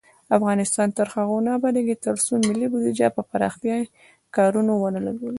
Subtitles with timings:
[0.37, 3.83] افغانستان تر هغو نه ابادیږي، ترڅو ملي بودیجه پر پراختیايي
[4.35, 5.29] کارونو ونه لګیږي.